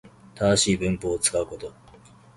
[0.33, 1.71] 正しい文法を使うこと